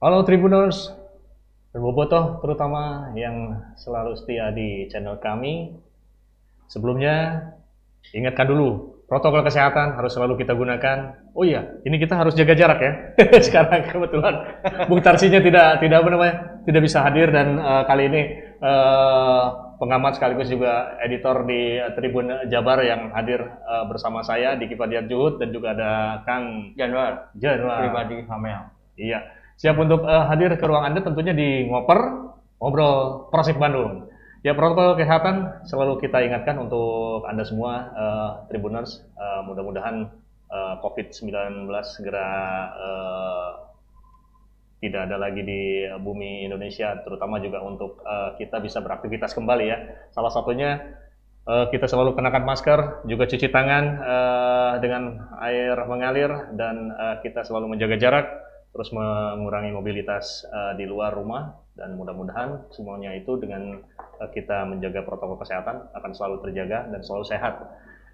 Halo 0.00 0.24
Tribuners 0.24 0.96
dan 1.76 1.84
Bobotoh 1.84 2.40
terutama 2.40 3.12
yang 3.12 3.52
selalu 3.76 4.16
setia 4.16 4.48
di 4.48 4.88
channel 4.88 5.20
kami. 5.20 5.76
Sebelumnya 6.72 7.44
ingatkan 8.16 8.48
dulu 8.48 8.96
protokol 9.04 9.44
kesehatan 9.44 10.00
harus 10.00 10.16
selalu 10.16 10.40
kita 10.40 10.56
gunakan. 10.56 11.20
Oh 11.36 11.44
iya, 11.44 11.76
ini 11.84 12.00
kita 12.00 12.16
harus 12.16 12.32
jaga 12.32 12.56
jarak 12.56 12.80
ya. 12.80 12.92
Sekarang 13.44 13.92
kebetulan 13.92 14.34
Bung 14.88 15.04
Tarsinya 15.04 15.36
tidak 15.44 15.84
tidak 15.84 16.00
apa 16.00 16.08
namanya 16.08 16.34
tidak 16.64 16.80
bisa 16.80 17.04
hadir 17.04 17.28
dan 17.28 17.60
uh, 17.60 17.84
kali 17.84 18.08
ini 18.08 18.22
uh, 18.64 19.76
pengamat 19.84 20.16
sekaligus 20.16 20.48
juga 20.48 20.96
editor 21.04 21.44
di 21.44 21.76
Tribun 22.00 22.48
Jabar 22.48 22.80
yang 22.80 23.12
hadir 23.12 23.44
uh, 23.68 23.84
bersama 23.84 24.24
saya 24.24 24.56
di 24.56 24.64
Kifadiat 24.64 25.12
Juhud 25.12 25.36
dan 25.36 25.52
juga 25.52 25.76
ada 25.76 26.24
Kang 26.24 26.72
Januar 26.72 27.36
Januar 27.36 27.84
pribadi 27.84 28.24
Hamel. 28.24 28.80
Iya, 28.96 29.39
siap 29.60 29.76
untuk 29.76 30.08
uh, 30.08 30.24
hadir 30.32 30.56
ke 30.56 30.64
ruang 30.64 30.88
Anda 30.88 31.04
tentunya 31.04 31.36
di 31.36 31.68
Ngoper 31.68 32.32
Ngobrol 32.64 33.28
Persib 33.28 33.60
Bandung. 33.60 34.08
Ya 34.40 34.56
protokol 34.56 34.96
kesehatan 34.96 35.68
selalu 35.68 36.00
kita 36.00 36.24
ingatkan 36.24 36.56
untuk 36.56 37.28
Anda 37.28 37.44
semua 37.44 37.92
uh, 37.92 38.30
Tribuners 38.48 39.04
uh, 39.20 39.44
mudah-mudahan 39.44 40.08
uh, 40.48 40.80
COVID-19 40.80 41.68
segera 41.84 42.28
uh, 42.72 43.50
tidak 44.80 45.12
ada 45.12 45.20
lagi 45.20 45.44
di 45.44 45.84
bumi 46.00 46.48
Indonesia 46.48 46.96
terutama 47.04 47.36
juga 47.36 47.60
untuk 47.60 48.00
uh, 48.00 48.32
kita 48.40 48.64
bisa 48.64 48.80
beraktivitas 48.80 49.36
kembali 49.36 49.64
ya. 49.68 49.76
Salah 50.08 50.32
satunya 50.32 50.80
uh, 51.44 51.68
kita 51.68 51.84
selalu 51.84 52.16
kenakan 52.16 52.48
masker, 52.48 53.04
juga 53.04 53.28
cuci 53.28 53.52
tangan 53.52 53.84
uh, 54.00 54.72
dengan 54.80 55.36
air 55.44 55.76
mengalir 55.84 56.48
dan 56.56 56.96
uh, 56.96 57.20
kita 57.20 57.44
selalu 57.44 57.76
menjaga 57.76 58.00
jarak 58.00 58.26
terus 58.70 58.94
mengurangi 58.94 59.74
mobilitas 59.74 60.46
uh, 60.46 60.78
di 60.78 60.86
luar 60.86 61.10
rumah 61.10 61.58
dan 61.74 61.98
mudah-mudahan 61.98 62.70
semuanya 62.70 63.10
itu 63.18 63.34
dengan 63.40 63.82
uh, 64.22 64.30
kita 64.30 64.62
menjaga 64.68 65.02
protokol 65.02 65.42
kesehatan 65.42 65.90
akan 65.90 66.10
selalu 66.14 66.36
terjaga 66.46 66.86
dan 66.86 67.00
selalu 67.02 67.24
sehat. 67.26 67.54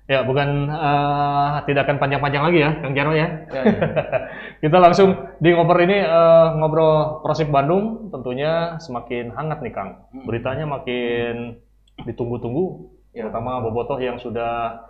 Ya, 0.06 0.22
bukan 0.22 0.70
uh, 0.70 1.66
tidak 1.66 1.90
akan 1.90 1.98
panjang-panjang 1.98 2.42
lagi 2.46 2.58
ya, 2.62 2.70
Kang 2.78 2.94
Jarno 2.94 3.10
ya. 3.10 3.26
ya, 3.50 3.62
ya. 3.66 3.78
kita 4.62 4.78
langsung 4.78 5.18
di 5.42 5.50
ngobrol 5.50 5.82
ini 5.82 5.98
uh, 5.98 6.54
ngobrol 6.62 7.26
Persib 7.26 7.50
Bandung 7.50 8.06
tentunya 8.14 8.78
semakin 8.78 9.34
hangat 9.34 9.66
nih 9.66 9.74
Kang. 9.74 10.06
Beritanya 10.22 10.62
makin 10.62 11.58
ditunggu-tunggu, 12.06 12.86
ya. 13.18 13.26
terutama 13.26 13.58
Bobotoh 13.66 13.98
yang 13.98 14.22
sudah 14.22 14.86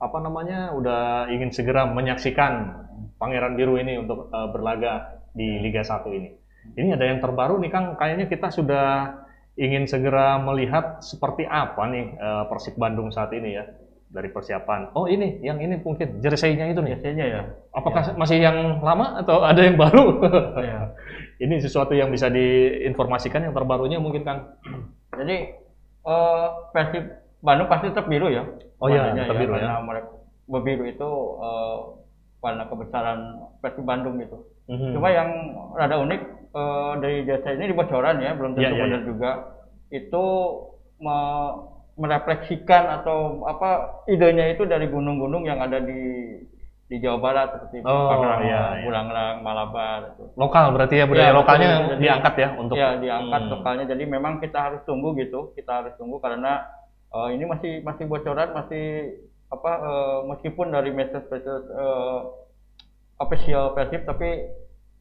apa 0.00 0.18
namanya, 0.18 0.72
udah 0.72 1.28
ingin 1.28 1.52
segera 1.52 1.84
menyaksikan 1.84 2.82
Pangeran 3.20 3.52
Biru 3.52 3.76
ini 3.76 4.00
untuk 4.00 4.32
uh, 4.32 4.48
berlaga 4.48 5.20
di 5.36 5.60
Liga 5.60 5.84
1 5.84 6.08
ini. 6.16 6.28
Ini 6.72 6.96
ada 6.96 7.04
yang 7.04 7.20
terbaru 7.20 7.60
nih 7.60 7.70
Kang, 7.72 8.00
kayaknya 8.00 8.26
kita 8.32 8.48
sudah 8.48 9.20
ingin 9.60 9.84
segera 9.84 10.40
melihat 10.40 11.04
seperti 11.04 11.44
apa 11.44 11.84
nih 11.92 12.16
uh, 12.16 12.44
Persib 12.48 12.80
Bandung 12.80 13.12
saat 13.12 13.28
ini 13.36 13.60
ya 13.60 13.64
dari 14.10 14.32
persiapan. 14.32 14.96
Oh 14.96 15.06
ini, 15.06 15.38
yang 15.44 15.62
ini 15.62 15.78
mungkin 15.78 16.18
jersey-nya 16.18 16.72
itu 16.72 16.80
nih. 16.82 16.98
Jersey-nya 16.98 17.26
ya. 17.30 17.40
Apakah 17.70 18.02
ya. 18.10 18.12
masih 18.18 18.38
yang 18.42 18.82
lama 18.82 19.22
atau 19.22 19.44
ada 19.46 19.62
yang 19.62 19.78
baru? 19.78 20.18
ya. 20.68 20.96
ini 21.40 21.56
sesuatu 21.62 21.94
yang 21.94 22.10
bisa 22.10 22.28
diinformasikan 22.28 23.46
yang 23.48 23.54
terbarunya 23.54 24.02
mungkin 24.02 24.26
Kang. 24.26 24.58
Jadi 25.14 25.54
uh, 26.08 26.72
Persib 26.74 27.04
Bandung 27.40 27.68
pasti 27.72 27.88
tetap 27.88 28.06
biru 28.06 28.28
ya. 28.28 28.44
Oh 28.80 28.88
iya, 28.88 29.12
tetap 29.16 29.36
ya, 29.36 29.40
biru 29.40 29.52
ya. 29.56 29.64
Karena 29.64 29.80
mereka 29.84 30.10
berbiru 30.50 30.84
itu 30.88 31.10
uh, 31.40 31.76
warna 32.40 32.64
kebesaran 32.68 33.20
Persib 33.60 33.84
Bandung 33.84 34.20
gitu. 34.20 34.44
Mm-hmm. 34.68 34.92
Cuma 34.96 35.08
yang 35.12 35.30
rada 35.76 35.96
unik 36.00 36.20
uh, 36.52 36.92
dari 37.00 37.24
jasa 37.24 37.56
ini 37.56 37.72
di 37.72 37.76
bocoran 37.76 38.20
ya, 38.20 38.36
belum 38.36 38.56
tentu 38.56 38.64
yeah, 38.64 38.72
yeah, 38.72 38.84
benar 38.84 39.00
yeah. 39.00 39.08
juga. 39.08 39.30
Itu 39.90 40.24
me 41.00 41.18
merefleksikan 42.00 43.02
atau 43.02 43.44
apa 43.44 44.00
idenya 44.08 44.48
itu 44.48 44.64
dari 44.64 44.88
gunung-gunung 44.88 45.44
yang 45.44 45.60
ada 45.60 45.84
di 45.84 46.32
di 46.90 46.96
Jawa 46.98 47.22
Barat 47.22 47.48
seperti 47.54 47.86
oh, 47.86 48.08
Pangrango, 48.10 48.50
iya, 48.50 48.82
iya. 48.82 48.82
Bulangrang, 48.82 49.36
Malabar 49.46 50.10
itu. 50.10 50.26
Lokal 50.34 50.74
berarti 50.74 50.98
ya 50.98 51.06
budaya 51.06 51.30
ya, 51.30 51.36
lokalnya 51.36 51.68
betul, 51.70 51.98
diangkat 52.02 52.34
ya 52.34 52.48
untuk 52.58 52.74
Ya, 52.74 52.88
diangkat 52.98 53.42
hmm. 53.46 53.52
lokalnya. 53.54 53.84
Jadi 53.86 54.02
memang 54.10 54.42
kita 54.42 54.58
harus 54.58 54.80
tunggu 54.82 55.14
gitu. 55.14 55.54
Kita 55.54 55.70
harus 55.70 55.94
tunggu 55.94 56.18
karena 56.18 56.66
uh, 57.14 57.28
ini 57.30 57.44
masih 57.46 57.82
masih 57.82 58.04
bocoran, 58.06 58.54
masih 58.54 59.16
apa 59.50 59.72
uh, 59.82 60.18
meskipun 60.30 60.70
dari 60.70 60.94
message 60.94 61.26
message 61.26 61.66
uh, 61.74 62.30
official 63.18 63.74
Persib 63.74 64.06
tapi 64.06 64.46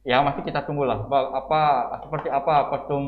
ya 0.02 0.26
masih 0.26 0.42
kita 0.42 0.66
tunggu 0.66 0.90
lah 0.90 1.06
apa 1.06 1.62
seperti 2.02 2.34
apa 2.34 2.74
kostum 2.74 3.04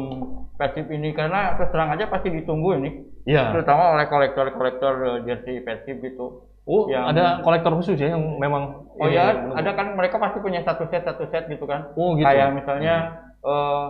Persib 0.54 0.86
ini 0.94 1.18
karena 1.18 1.58
terserang 1.58 1.98
aja 1.98 2.06
pasti 2.14 2.30
ditunggu 2.30 2.78
ini 2.78 2.90
ya. 3.26 3.50
terutama 3.50 3.98
oleh 3.98 4.06
kolektor-kolektor 4.06 5.26
jersey 5.26 5.66
Persib 5.66 5.98
gitu 6.06 6.46
Oh, 6.70 6.86
yang, 6.94 7.10
ada 7.10 7.42
kolektor 7.42 7.74
khusus 7.74 7.98
ya 7.98 8.14
yang 8.14 8.38
memang 8.38 8.86
Oh 9.02 9.10
ya, 9.10 9.34
ada 9.34 9.74
kan 9.74 9.98
mereka 9.98 10.22
pasti 10.22 10.38
punya 10.46 10.62
satu 10.62 10.86
set 10.94 11.02
satu 11.02 11.26
set 11.34 11.50
gitu 11.50 11.66
kan. 11.66 11.90
Oh, 11.98 12.14
gitu. 12.14 12.22
Kayak 12.22 12.54
misalnya 12.54 13.18
hmm. 13.42 13.50
uh, 13.50 13.86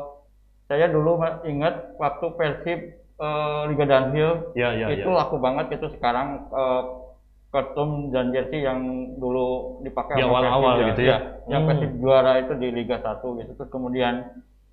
saya 0.71 0.87
dulu 0.87 1.19
ingat 1.43 1.99
waktu 1.99 2.25
Persib 2.39 2.79
uh, 3.21 3.69
Liga 3.69 3.85
Danhill 3.85 4.51
ya, 4.57 4.73
ya, 4.73 4.87
itu 4.89 5.05
ya. 5.07 5.15
laku 5.15 5.37
banget 5.37 5.77
itu 5.77 5.87
sekarang 5.95 6.49
uh, 6.49 7.13
kostum 7.53 8.09
dan 8.09 8.31
jersey 8.31 8.63
yang 8.63 8.79
dulu 9.19 9.79
dipakai 9.83 10.17
di 10.17 10.23
awal-awal 10.23 10.81
ya, 10.81 10.85
gitu 10.95 11.01
ya. 11.05 11.09
ya 11.11 11.17
yang 11.51 11.67
hmm. 11.67 11.99
juara 11.99 12.39
itu 12.41 12.53
di 12.57 12.67
Liga 12.71 12.97
1 13.03 13.21
gitu. 13.21 13.51
Terus 13.59 13.69
kemudian 13.69 14.23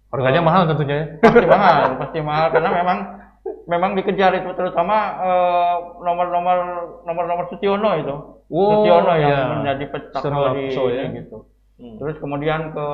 harganya 0.08 0.40
uh, 0.40 0.46
mahal 0.46 0.62
tentunya 0.70 0.96
ya. 0.96 1.06
Pasti 1.20 1.46
mahal, 1.46 1.88
pasti 2.00 2.18
mahal 2.22 2.46
karena 2.54 2.70
memang 2.72 2.98
memang 3.66 3.90
dikejar 3.98 4.32
itu 4.38 4.50
terutama 4.54 4.96
uh, 5.20 5.76
nomor-nomor 6.00 6.58
nomor-nomor 7.04 7.44
Sutiono 7.50 7.90
itu. 7.98 8.14
Wow, 8.48 8.86
Sutiono 8.86 9.12
yang 9.18 9.36
ya. 9.36 9.44
menjadi 9.58 9.84
petak 9.92 10.22
di 10.24 10.72
so, 10.72 10.88
ya. 10.88 11.04
gitu. 11.12 11.44
Hmm. 11.78 11.94
Terus 12.02 12.18
kemudian 12.18 12.74
ke 12.74 12.88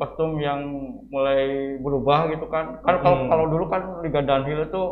kostum 0.00 0.40
yang 0.40 0.64
mulai 1.12 1.76
berubah 1.84 2.32
gitu 2.32 2.48
kan. 2.48 2.80
Kan 2.80 3.04
kalau 3.04 3.16
hmm. 3.24 3.28
kalau 3.28 3.44
dulu 3.52 3.64
kan 3.68 3.82
Liga 4.00 4.24
Danhill 4.24 4.64
itu 4.64 4.82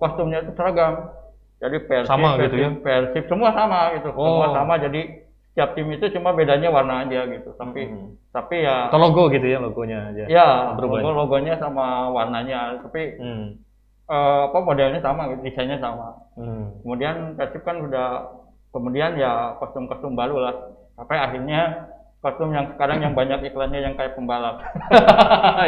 kostumnya 0.00 0.40
itu 0.40 0.56
seragam 0.56 1.12
jadi 1.60 1.76
Persib, 1.84 2.08
sama 2.08 2.40
Persib, 2.40 2.56
gitu 2.56 2.56
ya? 2.56 2.68
Persib 2.80 3.24
semua 3.28 3.52
sama 3.52 3.92
gitu, 4.00 4.08
oh. 4.16 4.24
semua 4.24 4.48
sama. 4.56 4.74
Jadi 4.80 5.28
setiap 5.52 5.76
tim 5.76 5.92
itu 5.92 6.08
cuma 6.16 6.32
bedanya 6.32 6.72
warna 6.72 7.04
aja 7.04 7.28
gitu. 7.28 7.52
Tapi 7.60 7.84
hmm. 7.84 8.32
tapi 8.32 8.64
ya. 8.64 8.88
Atau 8.88 8.96
logo 8.96 9.28
gitu 9.28 9.44
ya 9.44 9.60
logonya 9.60 9.98
aja. 10.16 10.24
Ya, 10.24 10.48
logo 10.80 11.08
logonya 11.12 11.60
sama 11.60 12.08
warnanya. 12.08 12.80
Tapi 12.80 13.20
hmm. 13.20 13.46
uh, 14.08 14.48
apa 14.48 14.58
modelnya 14.64 15.04
sama, 15.04 15.28
gitu, 15.36 15.52
desainnya 15.52 15.76
sama. 15.84 16.16
Hmm. 16.40 16.80
Kemudian 16.80 17.36
Persib 17.36 17.60
kan 17.60 17.76
udah 17.76 18.40
kemudian 18.72 19.20
ya 19.20 19.60
kostum-kostum 19.60 20.16
baru 20.16 20.40
lah. 20.40 20.56
Sampai 20.96 21.20
akhirnya 21.20 21.92
kostum 22.20 22.52
yang 22.52 22.68
sekarang 22.76 23.00
yang 23.00 23.16
banyak 23.16 23.40
iklannya 23.48 23.80
yang 23.80 23.94
kayak 23.96 24.12
pembalap. 24.12 24.60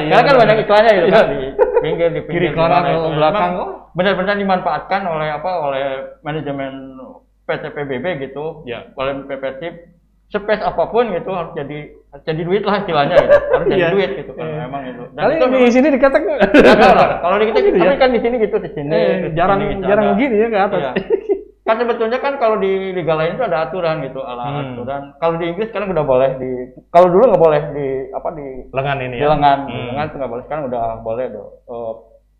Iya, 0.04 0.24
kan 0.24 0.34
banyak 0.36 0.56
iklannya 0.68 0.90
gitu 1.00 1.08
kan 1.12 1.26
di 1.28 1.40
pinggir 1.80 2.08
di 2.12 2.20
pinggir 2.24 2.52
kiri 2.52 2.56
kanan 2.56 2.84
belakang. 3.16 3.52
Benar-benar 3.92 4.36
dimanfaatkan 4.36 5.04
oleh 5.04 5.28
apa 5.32 5.50
oleh 5.60 5.84
manajemen 6.24 6.96
PT 7.44 7.72
PBB 7.76 8.06
gitu, 8.28 8.64
ya. 8.64 8.88
oleh 8.96 9.24
PPT 9.28 9.92
space 10.32 10.64
apa 10.64 10.88
pun 10.88 11.12
gitu 11.12 11.28
harus 11.28 11.52
jadi 11.52 11.92
harus 11.92 12.24
jadi 12.24 12.40
duit 12.40 12.64
lah 12.64 12.80
istilahnya 12.80 13.20
gitu. 13.20 13.36
harus 13.52 13.66
jadi 13.68 13.82
yeah. 13.84 13.92
duit 13.92 14.10
gitu 14.16 14.32
kan 14.32 14.46
yeah. 14.48 14.58
memang 14.64 14.82
itu. 14.88 15.02
Dan 15.12 15.20
Kali 15.20 15.32
itu 15.36 15.46
di 15.52 15.72
sini 15.72 15.88
dikatakan 15.92 16.22
kalau 17.20 17.36
di 17.36 17.44
kita 17.52 17.58
gitu 17.60 17.76
ya. 17.76 17.92
kan 18.00 18.08
di 18.08 18.20
sini 18.24 18.36
gitu 18.40 18.56
di 18.56 18.70
sini. 18.72 18.92
Eh, 18.96 19.16
jarang 19.36 19.60
jarang 19.84 20.16
begini 20.16 20.36
ya 20.40 20.48
ke 20.48 20.58
atas. 20.60 20.80
Iya 20.80 20.92
kan 21.62 21.78
sebetulnya 21.78 22.18
kan 22.18 22.42
kalau 22.42 22.58
di 22.58 22.90
liga 22.90 23.14
lain 23.14 23.38
itu 23.38 23.46
ada 23.46 23.70
aturan 23.70 24.02
gitu 24.02 24.18
ala 24.18 24.50
hmm. 24.50 24.58
aturan 24.74 25.02
kalau 25.22 25.38
di 25.38 25.46
Inggris 25.46 25.70
sekarang 25.70 25.94
udah 25.94 26.02
boleh 26.02 26.30
di 26.42 26.50
kalau 26.90 27.06
dulu 27.06 27.22
nggak 27.30 27.42
boleh 27.42 27.62
di 27.70 27.86
apa 28.10 28.28
di 28.34 28.46
lengan 28.74 28.98
ini 28.98 29.14
di 29.14 29.22
ya 29.22 29.30
lengan 29.30 29.58
hmm. 29.62 29.70
di 29.70 29.78
lengan 29.94 30.06
itu 30.10 30.16
nggak 30.18 30.32
boleh 30.34 30.44
sekarang 30.50 30.64
udah 30.66 30.82
boleh 31.06 31.24
do 31.30 31.44
uh, 31.70 31.92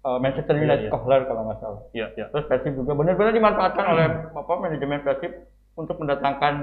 uh, 0.02 0.18
Manchester 0.18 0.58
iya, 0.58 0.62
United 0.66 0.90
yeah, 0.90 0.98
yeah. 0.98 1.22
kalau 1.30 1.42
nggak 1.46 1.58
salah 1.62 1.80
yeah, 1.94 2.08
yeah. 2.18 2.26
terus 2.34 2.50
Persib 2.50 2.74
juga 2.74 2.98
benar-benar 2.98 3.30
dimanfaatkan 3.30 3.84
hmm. 3.86 3.92
oleh 3.94 4.06
apa 4.34 4.52
manajemen 4.58 5.00
Persib 5.06 5.32
untuk 5.78 5.96
mendatangkan 6.02 6.54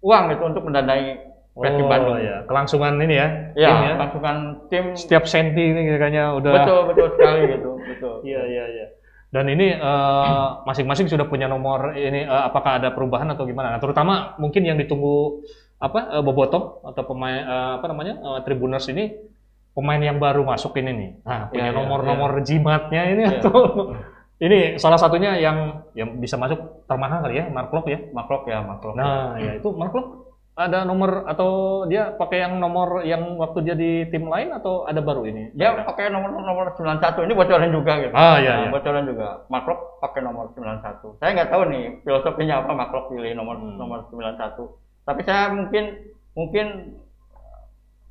uang 0.00 0.24
gitu 0.32 0.42
untuk 0.48 0.64
mendanai 0.64 1.36
Persib 1.56 1.84
oh, 1.84 1.88
Bandung. 1.88 2.20
ya. 2.20 2.44
Kelangsungan 2.44 3.00
ini 3.00 3.16
ya. 3.16 3.28
Ya, 3.56 3.68
tim 3.72 3.80
ya. 3.80 3.92
kelangsungan 3.96 4.36
tim. 4.68 4.84
Setiap 4.92 5.24
senti 5.24 5.72
ini 5.72 5.88
kayaknya 5.88 6.36
udah. 6.36 6.52
Betul, 6.52 6.80
betul 6.92 7.06
sekali 7.16 7.40
gitu. 7.48 7.70
Betul. 7.80 8.14
Iya, 8.28 8.42
iya, 8.44 8.64
iya. 8.76 8.86
Dan 9.26 9.50
ini 9.50 9.74
eh, 9.74 10.48
masing-masing 10.64 11.10
uh, 11.10 11.12
sudah 11.18 11.26
punya 11.26 11.50
nomor 11.50 11.98
ini 11.98 12.22
uh, 12.24 12.46
apakah 12.46 12.78
ada 12.78 12.94
perubahan 12.94 13.26
atau 13.34 13.42
gimana? 13.42 13.74
Nah, 13.74 13.80
terutama 13.82 14.38
mungkin 14.38 14.62
yang 14.62 14.78
ditunggu 14.78 15.42
apa 15.76 16.18
uh, 16.18 16.22
Bobotoh 16.22 16.80
atau 16.86 17.02
pemain 17.04 17.42
uh, 17.42 17.72
apa 17.82 17.86
namanya 17.90 18.14
uh, 18.22 18.40
Tribuners 18.46 18.86
ini 18.88 19.12
pemain 19.76 20.00
yang 20.00 20.22
baru 20.22 20.46
masuk 20.46 20.78
ini 20.78 20.90
nih. 20.94 21.10
Nah, 21.26 21.52
punya 21.52 21.74
nomor-nomor 21.74 22.30
ya, 22.32 22.34
ya, 22.34 22.40
ya. 22.40 22.46
jimatnya 22.48 23.02
ini 23.12 23.22
ya. 23.26 23.30
atau 23.36 23.56
ini 24.46 24.58
salah 24.80 24.96
satunya 24.96 25.36
yang 25.36 25.84
yang 25.92 26.16
bisa 26.16 26.38
masuk 26.38 26.86
termahal 26.86 27.26
kali 27.26 27.42
ya, 27.42 27.50
Mark 27.50 27.74
Lok 27.74 27.86
ya. 27.90 27.98
Mark 28.14 28.30
Lok 28.30 28.44
ya, 28.46 28.62
Mark 28.62 28.80
Lok. 28.80 28.94
Nah, 28.94 29.36
ya 29.42 29.58
itu 29.58 29.68
Mark 29.74 29.92
Lok 29.92 30.35
ada 30.56 30.88
nomor 30.88 31.28
atau 31.28 31.84
dia 31.84 32.16
pakai 32.16 32.40
yang 32.40 32.56
nomor 32.56 33.04
yang 33.04 33.36
waktu 33.36 33.60
dia 33.60 33.76
di 33.76 34.08
tim 34.08 34.24
lain 34.24 34.56
atau 34.56 34.88
ada 34.88 35.04
baru 35.04 35.28
ini? 35.28 35.52
Dia 35.52 35.84
pakai 35.84 36.08
nomor 36.08 36.32
nomor 36.32 36.72
91 36.72 37.28
ini 37.28 37.36
bocoran 37.36 37.68
juga 37.68 37.92
gitu. 38.00 38.14
Ah 38.16 38.40
iya, 38.40 38.52
Nah, 38.56 38.62
iya. 38.64 38.72
bocoran 38.72 39.04
juga. 39.04 39.44
Maklok 39.52 40.00
pakai 40.00 40.20
nomor 40.24 40.48
91. 40.56 41.20
Saya 41.20 41.30
nggak 41.36 41.50
tahu 41.52 41.62
nih 41.68 41.84
filosofinya 42.02 42.64
apa 42.64 42.72
Maklok 42.72 43.12
pilih 43.12 43.36
nomor 43.36 43.60
Hmm. 43.60 43.76
nomor 43.76 44.08
91. 44.08 44.80
Tapi 45.04 45.20
saya 45.28 45.52
mungkin 45.52 45.84
mungkin 46.32 46.66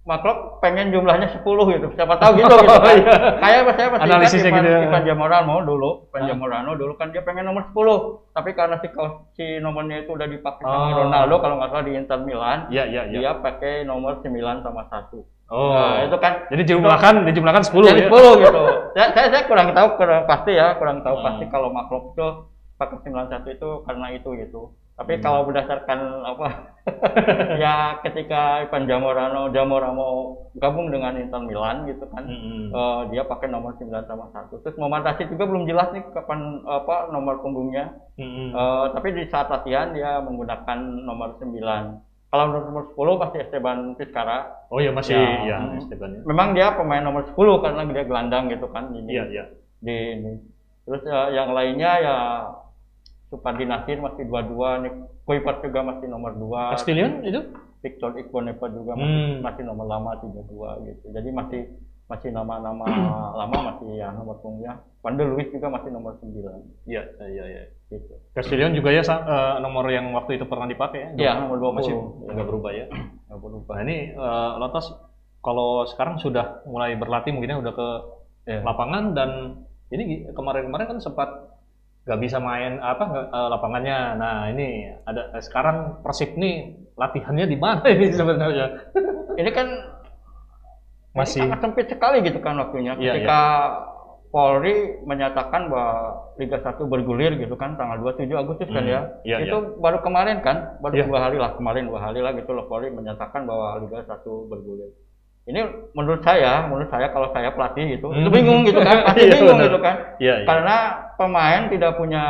Maklok 0.06 0.62
pengen 0.62 0.94
jumlahnya 0.94 1.34
10 1.34 1.42
gitu. 1.42 1.88
Siapa 1.98 2.22
tahu 2.22 2.38
gitu 2.38 2.46
gitu. 2.46 2.78
Kan. 2.78 2.94
Iya. 2.94 3.14
Kayak 3.42 3.62
saya 3.74 3.88
masih 3.90 4.06
Analisisnya 4.06 4.50
ingat 4.54 4.62
gitu 4.62 4.70
ya. 4.70 4.80
Ivan, 4.86 5.02
Zamorano 5.02 5.56
dulu, 5.66 5.90
Ivan 6.08 6.22
Ah. 6.22 6.28
Zamorano 6.30 6.72
dulu 6.78 6.94
kan 6.94 7.10
dia 7.10 7.26
pengen 7.26 7.50
nomor 7.50 7.66
10. 7.74 8.22
Tapi 8.30 8.54
karena 8.54 8.78
si 8.78 8.88
si 9.34 9.46
nomornya 9.58 10.06
itu 10.06 10.14
udah 10.14 10.30
dipakai 10.30 10.62
sama 10.62 10.94
Oh. 10.94 11.10
Ronaldo 11.10 11.36
kalau 11.42 11.56
nggak 11.58 11.70
salah 11.74 11.86
di 11.86 11.94
Inter 11.98 12.20
Milan, 12.22 12.70
Iya, 12.70 12.86
iya, 12.86 13.02
iya. 13.10 13.18
dia 13.18 13.32
pakai 13.42 13.82
nomor 13.82 14.22
9 14.22 14.62
sama 14.62 14.86
1. 14.86 15.26
Oh. 15.50 15.74
Nah, 15.74 16.06
itu 16.06 16.18
kan 16.22 16.34
Jadi 16.54 16.62
dijumlahkan, 16.62 17.14
dijumlahkan 17.26 17.64
10 17.66 17.86
jadi 17.90 18.02
ya. 18.06 18.10
10 18.14 18.34
gitu. 18.46 18.62
Saya, 18.94 19.08
saya, 19.18 19.28
saya 19.34 19.44
kurang 19.50 19.74
tahu 19.74 19.88
kurang 19.98 20.22
pasti 20.30 20.52
ya, 20.54 20.78
kurang 20.78 21.02
tahu 21.02 21.18
Hmm. 21.18 21.26
pasti 21.26 21.44
kalau 21.50 21.74
makhluk 21.74 22.14
itu 22.14 22.28
pakai 22.78 22.98
91 23.02 23.58
itu 23.58 23.70
karena 23.82 24.08
itu 24.14 24.30
gitu. 24.38 24.62
Tapi 24.96 25.20
Hmm. 25.20 25.24
kalau 25.24 25.44
berdasarkan 25.44 26.00
apa 26.24 26.48
ya 27.64 28.00
ketika 28.00 28.64
Ivan 28.64 28.88
Zamorano 28.88 29.52
Zamorano 29.52 30.08
gabung 30.56 30.88
dengan 30.88 31.16
Inter 31.16 31.44
Milan 31.44 31.84
gitu 31.84 32.08
kan. 32.08 32.24
Mm-mm. 32.24 32.72
eh, 32.72 33.02
dia 33.12 33.24
pakai 33.24 33.48
nomor 33.48 33.76
9 33.76 33.92
sama 34.06 34.32
1. 34.32 34.56
Terus 34.64 34.80
Muhammad 34.80 35.04
Rashid 35.04 35.28
juga 35.28 35.46
belum 35.46 35.68
jelas 35.68 35.92
nih 35.92 36.04
kapan 36.12 36.64
apa 36.64 37.12
nomor 37.12 37.44
punggungnya. 37.44 37.92
Mm-mm. 38.16 38.56
Eh, 38.56 38.86
tapi 38.94 39.12
di 39.12 39.28
saat 39.28 39.52
latihan 39.52 39.92
dia 39.92 40.20
menggunakan 40.20 40.80
nomor 41.04 41.36
9. 41.36 42.00
Kalau 42.26 42.52
nomor 42.52 42.84
10 42.88 42.96
pasti 43.18 43.38
Esteban 43.40 43.96
Vizcarra. 43.96 44.68
Oh 44.68 44.80
iya 44.80 44.92
masih 44.92 45.16
Ya. 45.16 45.60
ya, 45.60 45.76
Esteban 45.76 46.16
ya. 46.16 46.22
Memang 46.24 46.52
dia 46.52 46.72
pemain 46.72 47.00
nomor 47.00 47.24
10 47.26 47.36
karena 47.60 47.84
dia 47.86 48.04
gelandang 48.04 48.48
gitu 48.48 48.68
kan. 48.70 48.92
Ini 48.92 49.08
Iya, 49.08 49.24
iya. 49.28 49.46
di 49.80 49.96
ini. 50.20 50.34
Terus 50.84 51.02
ya, 51.04 51.34
yang 51.34 51.52
lainnya 51.52 51.92
ya 51.98 52.18
Supardi 53.36 53.68
Nasir 53.68 54.00
masih 54.00 54.24
dua-dua 54.24 54.80
nih. 54.80 54.94
Kuipat 55.22 55.60
juga 55.60 55.84
masih 55.84 56.08
nomor 56.08 56.32
2. 56.34 56.72
Castillion 56.72 57.20
itu? 57.22 57.42
Victor 57.82 58.16
Ikbonepa 58.16 58.72
juga 58.72 58.96
masih, 58.96 59.12
Hmm. 59.12 59.44
masih 59.44 59.64
nomor 59.64 59.86
lama 59.86 60.16
32 60.16 60.80
gitu. 60.86 61.12
Jadi 61.12 61.30
masih 61.30 61.62
masih 62.06 62.30
nama-nama 62.30 62.86
lama 63.42 63.58
masih 63.68 64.00
ya 64.00 64.10
nomor 64.10 64.40
punggungnya. 64.40 64.80
Van 65.02 65.14
der 65.14 65.28
Luis 65.28 65.50
juga 65.50 65.68
masih 65.68 65.90
nomor 65.90 66.16
9 66.16 66.64
Iya, 66.86 67.02
iya, 67.26 67.44
iya. 67.46 67.64
gitu. 67.90 68.16
Castillion 68.32 68.72
juga 68.72 68.90
ya 68.90 69.02
sa- 69.02 69.22
eh, 69.22 69.56
nomor 69.60 69.84
yang 69.86 70.14
waktu 70.14 70.40
itu 70.40 70.46
pernah 70.46 70.66
dipakai 70.66 71.02
ya. 71.02 71.10
Iya, 71.14 71.32
nomor 71.42 71.60
20. 71.60 71.76
Masih 71.76 71.94
nggak 72.32 72.48
berubah 72.48 72.72
ya. 72.72 72.86
Nggak 73.28 73.40
berubah. 73.40 73.74
Nah 73.76 73.84
ini 73.84 73.98
Lotos 74.56 74.88
kalau 75.42 75.84
sekarang 75.84 76.18
sudah 76.18 76.64
mulai 76.64 76.96
berlatih 76.96 77.36
mungkinnya 77.36 77.60
udah 77.60 77.74
ke 77.74 77.88
Iya. 78.46 78.62
lapangan 78.62 79.04
dan 79.12 79.30
ini 79.90 80.30
kemarin-kemarin 80.32 80.88
kan 80.88 81.00
sempat 81.00 81.30
nggak 82.06 82.20
bisa 82.22 82.38
main 82.38 82.78
apa 82.78 83.04
eh, 83.28 83.48
lapangannya. 83.50 83.98
Nah 84.16 84.36
ini 84.50 84.68
ada 85.04 85.34
eh, 85.34 85.42
sekarang 85.42 86.02
Persib 86.02 86.38
nih 86.38 86.56
latihannya 86.94 87.46
di 87.46 87.58
mana 87.58 87.84
ini 87.86 88.08
sebenarnya? 88.10 88.68
Ini 89.36 89.52
kan 89.52 89.68
Masih- 91.12 91.44
ini 91.44 91.52
sangat 91.52 91.60
sempit 91.60 91.88
sekali 91.88 92.24
gitu 92.24 92.40
kan 92.40 92.56
waktunya. 92.56 92.96
Iya, 92.96 93.20
Ketika 93.20 93.40
Polri 94.32 95.00
menyatakan 95.04 95.68
bahwa 95.68 95.96
Liga 96.36 96.60
1 96.60 96.76
bergulir 96.86 97.36
gitu 97.36 97.56
kan 97.56 97.76
tanggal 97.76 98.00
27 98.00 98.32
Agustus 98.32 98.68
kan 98.68 98.84
Hmm, 98.84 98.92
ya. 98.92 99.02
iya, 99.24 99.38
itu 99.44 99.80
baru 99.80 100.04
kemarin 100.04 100.40
kan, 100.40 100.76
baru 100.80 100.96
Iya. 100.96 101.06
dua 101.08 101.20
hari 101.20 101.38
lah 101.40 101.56
kemarin 101.56 101.88
dua 101.88 102.00
hari 102.00 102.20
lah 102.20 102.32
gitu 102.32 102.52
loh 102.52 102.68
Polri 102.68 102.92
menyatakan 102.92 103.44
bahwa 103.44 103.80
Liga 103.80 104.04
1 104.04 104.28
bergulir. 104.46 104.92
Ini 105.46 105.62
menurut 105.94 106.26
saya, 106.26 106.66
menurut 106.66 106.90
saya 106.90 107.14
kalau 107.14 107.30
saya 107.30 107.54
pelatih 107.54 108.02
gitu, 108.02 108.10
itu 108.10 108.26
Hmm. 108.26 108.34
bingung 108.34 108.66
gitu 108.66 108.82
kan, 108.82 108.98
pasti 109.06 109.30
Iya, 109.30 109.34
bingung 109.38 109.62
gitu 109.62 109.78
kan. 109.78 109.96
Iya, 110.18 110.34
iya. 110.42 110.46
Karena 110.50 110.76
pemain 111.22 111.62
tidak 111.70 112.02
punya 112.02 112.24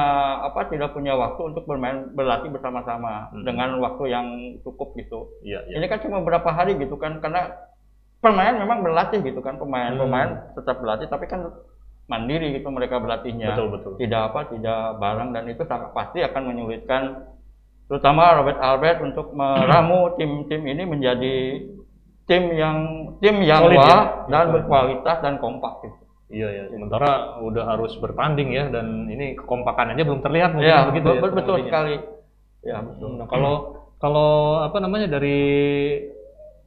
apa, 0.43 0.67
tidak 0.67 0.91
punya 0.91 1.15
waktu 1.15 1.41
untuk 1.47 1.63
bermain 1.63 2.11
berlatih 2.11 2.51
bersama-sama 2.51 3.31
Hmm. 3.31 3.47
dengan 3.47 3.79
waktu 3.79 4.03
yang 4.11 4.27
cukup 4.67 4.99
gitu. 4.99 5.31
Iya, 5.47 5.63
iya. 5.63 5.79
Ini 5.79 5.85
kan 5.87 6.03
cuma 6.03 6.19
beberapa 6.19 6.51
hari 6.51 6.75
gitu 6.75 6.99
kan 6.99 7.23
karena 7.23 7.55
pemain 8.19 8.51
memang 8.51 8.83
berlatih 8.83 9.23
gitu 9.23 9.39
kan 9.39 9.55
pemain 9.55 9.95
Hmm. 9.95 10.51
tetap 10.51 10.83
berlatih 10.83 11.07
tapi 11.07 11.29
kan 11.29 11.45
mandiri 12.05 12.57
gitu 12.57 12.67
mereka 12.67 12.97
berlatihnya 12.97 13.53
Betul, 13.53 13.67
betul. 13.73 13.93
tidak 13.97 14.21
apa 14.29 14.39
tidak 14.49 14.97
bareng 14.97 15.29
dan 15.33 15.45
itu 15.45 15.63
sangat 15.65 15.89
pasti 15.89 16.21
akan 16.21 16.41
menyulitkan 16.53 17.01
terutama 17.85 18.33
Robert 18.37 18.61
Albert 18.61 18.97
untuk 19.01 19.33
meramu 19.33 20.09
tim-tim 20.17 20.61
ini 20.65 20.83
menjadi 20.85 21.35
tim 22.25 22.43
yang 22.51 22.77
tim 23.19 23.35
yang 23.41 23.61
Solid 23.63 23.77
ya. 23.77 23.85
wah 23.85 24.03
dan 24.27 24.43
Solid. 24.43 24.53
berkualitas 24.59 25.17
dan 25.21 25.33
kompak 25.37 25.73
gitu. 25.81 25.97
Iya 26.25 26.47
ya, 26.49 26.63
sementara 26.67 27.11
udah 27.39 27.63
harus 27.69 27.93
bertanding 27.95 28.49
ya 28.49 28.65
dan 28.67 29.05
ini 29.05 29.37
kekompakan 29.37 29.93
aja 29.93 30.01
belum 30.01 30.25
terlihat 30.25 30.57
mungkin 30.57 30.67
Ya, 30.67 30.89
begitu 30.89 31.05
betul, 31.05 31.21
ya. 31.21 31.35
betul 31.37 31.55
sekali. 31.63 31.95
Ya, 32.65 32.77
betul. 32.81 33.09
Nah, 33.15 33.27
kalau 33.29 33.53
kalau 33.95 34.29
apa 34.59 34.77
namanya 34.81 35.05
dari 35.07 35.37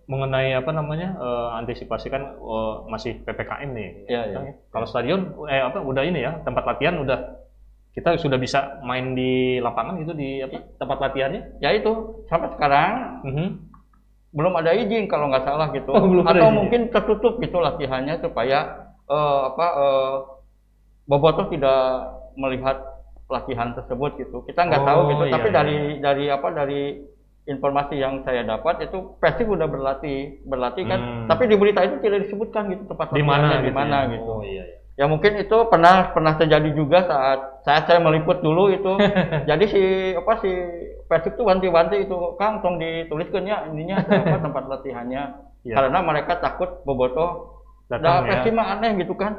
mengenai 0.08 0.55
apa 0.55 0.70
namanya 0.70 1.19
eh, 1.19 1.49
antisipasi 1.58 2.06
kan 2.06 2.38
eh, 2.38 2.75
masih 2.87 3.20
PPKM 3.20 3.70
nih. 3.75 3.90
Iya, 4.06 4.22
iya. 4.26 4.38
ya. 4.40 4.52
Kalau 4.70 4.87
stadion 4.87 5.20
eh 5.44 5.60
apa 5.60 5.82
udah 5.82 6.02
ini 6.02 6.22
ya, 6.22 6.40
tempat 6.40 6.64
latihan 6.64 6.96
udah 6.96 7.19
kita 7.93 8.14
sudah 8.14 8.38
bisa 8.38 8.78
main 8.81 9.12
di 9.12 9.58
lapangan 9.58 9.99
itu 9.99 10.14
di 10.14 10.38
apa 10.38 10.64
tempat 10.78 10.99
latihannya. 11.02 11.58
Ya 11.58 11.75
itu 11.75 12.22
sampai 12.31 12.55
sekarang 12.55 12.93
Mhm. 13.26 13.68
Belum 14.28 14.52
ada 14.54 14.72
izin 14.72 15.08
kalau 15.08 15.28
nggak 15.28 15.42
salah 15.42 15.72
gitu 15.72 15.88
Oh, 15.88 16.04
belum 16.04 16.22
atau 16.22 16.46
izin. 16.46 16.56
mungkin 16.56 16.80
tertutup 16.88 17.38
gitu 17.38 17.58
latihannya 17.58 18.20
supaya 18.20 18.58
eh, 19.04 19.40
apa 19.46 19.66
eh, 19.75 20.14
Bobotoh 21.04 21.48
tidak 21.48 21.80
melihat 22.34 22.76
latihan 23.26 23.72
tersebut 23.72 24.16
gitu 24.19 24.44
kita 24.44 24.60
nggak 24.62 24.82
Oh, 24.82 24.86
tahu 24.86 25.00
gitu 25.10 25.25
iya, 25.25 25.32
tapi 25.32 25.48
iya. 25.48 25.54
dari 25.54 25.76
dari 25.98 26.25
apa 26.28 26.48
dari 26.50 26.82
informasi 27.44 27.96
yang 27.96 28.20
saya 28.20 28.44
dapat 28.44 28.84
itu 28.84 29.16
Persib 29.16 29.48
udah 29.48 29.64
berlatih 29.64 30.44
berlatih 30.44 30.84
kan 30.84 31.00
Hmm. 31.00 31.24
tapi 31.26 31.48
di 31.48 31.56
berita 31.56 31.81
itu 31.81 31.96
tidak 31.98 32.28
disebutkan 32.28 32.69
gitu 32.69 32.84
tempat 32.84 33.08
Di 33.10 33.24
mana 33.24 33.58
di 33.58 33.64
gitu 33.64 33.74
mana 33.74 33.98
ya? 33.98 34.12
gitu 34.12 34.31
Oh 34.31 34.44
iya 34.44 34.64
iya. 34.64 34.78
Ya 34.98 35.06
mungkin 35.06 35.38
itu 35.38 35.56
pernah 35.70 36.10
pernah 36.10 36.34
terjadi 36.34 36.74
juga 36.74 37.06
saat 37.06 37.62
saat 37.62 37.86
saya 37.86 38.02
meliput 38.02 38.42
dulu 38.42 38.69
itu 38.69 38.98
jadi 39.50 39.64
si 39.64 39.82
apa 40.12 40.43
si 40.43 40.50
Persib 41.06 41.38
tuh 41.38 41.46
wanti-wanti 41.46 42.02
itu 42.02 42.17
Kang 42.34 42.58
tong 42.60 42.76
dituliskan 42.76 43.46
ya 43.46 43.62
ininya 43.70 44.02
apa 44.02 44.43
tempat 44.43 44.64
latihannya 44.67 45.46
Iya. 45.67 45.74
karena 45.74 45.98
mereka 46.00 46.38
takut 46.38 46.86
Boboto 46.86 47.58
Datang 47.90 48.31
Nah, 48.31 48.46
ya. 48.46 48.52
Mah 48.55 48.67
aneh 48.78 48.94
gitu 49.00 49.10
kan 49.14 49.32